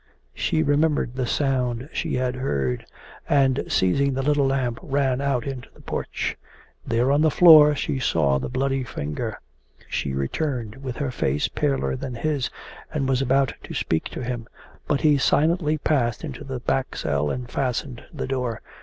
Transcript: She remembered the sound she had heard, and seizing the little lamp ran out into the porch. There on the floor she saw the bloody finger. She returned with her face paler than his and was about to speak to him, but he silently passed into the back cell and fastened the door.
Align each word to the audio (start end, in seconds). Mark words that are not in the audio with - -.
She 0.33 0.63
remembered 0.63 1.13
the 1.13 1.27
sound 1.27 1.87
she 1.93 2.15
had 2.15 2.33
heard, 2.37 2.87
and 3.29 3.63
seizing 3.67 4.15
the 4.15 4.23
little 4.23 4.47
lamp 4.47 4.79
ran 4.81 5.21
out 5.21 5.45
into 5.45 5.69
the 5.75 5.81
porch. 5.81 6.35
There 6.83 7.11
on 7.11 7.21
the 7.21 7.29
floor 7.29 7.75
she 7.75 7.99
saw 7.99 8.39
the 8.39 8.49
bloody 8.49 8.83
finger. 8.83 9.39
She 9.87 10.13
returned 10.15 10.77
with 10.77 10.95
her 10.97 11.11
face 11.11 11.47
paler 11.49 11.95
than 11.95 12.15
his 12.15 12.49
and 12.91 13.07
was 13.07 13.21
about 13.21 13.53
to 13.61 13.75
speak 13.75 14.05
to 14.05 14.23
him, 14.23 14.47
but 14.87 15.01
he 15.01 15.19
silently 15.19 15.77
passed 15.77 16.23
into 16.23 16.43
the 16.43 16.59
back 16.61 16.95
cell 16.95 17.29
and 17.29 17.47
fastened 17.47 18.03
the 18.11 18.25
door. 18.25 18.63